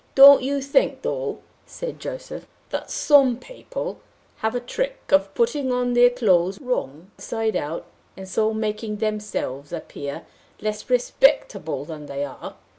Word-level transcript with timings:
"Don't 0.15 0.41
you 0.41 0.61
think, 0.61 1.03
though," 1.03 1.41
said 1.67 1.99
Joseph, 1.99 2.47
"that 2.71 2.89
some 2.89 3.37
people 3.37 3.99
have 4.37 4.55
a 4.55 4.59
trick 4.59 4.97
of 5.11 5.31
putting 5.35 5.71
on 5.71 5.93
their 5.93 6.09
clothes 6.09 6.59
wrong 6.59 7.11
side 7.19 7.55
out, 7.55 7.85
and 8.17 8.27
so 8.27 8.51
making 8.51 8.95
themselves 8.95 9.71
appear 9.71 10.25
less 10.59 10.89
respectable 10.89 11.85
than 11.85 12.07
they 12.07 12.25
are? 12.25 12.55